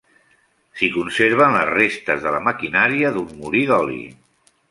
[0.79, 4.01] S'hi conserven les restes de la maquinària d'un molí d'oli.